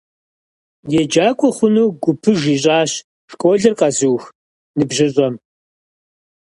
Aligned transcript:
ЕгъэджакӀуэ 0.99 1.49
хъуну 1.55 1.87
гупыж 2.01 2.41
ищӀащ 2.53 2.91
школыр 3.31 3.73
къэзыух 3.79 4.23
ныбжьыщӀэм. 4.77 5.35